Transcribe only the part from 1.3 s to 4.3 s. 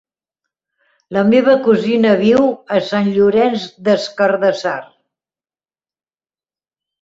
meva cosina viu a Sant Llorenç des